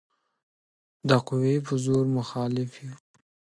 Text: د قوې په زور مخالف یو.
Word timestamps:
د 1.09 1.11
قوې 1.27 1.55
په 1.67 1.73
زور 1.83 2.05
مخالف 2.17 2.71
یو. 2.85 2.95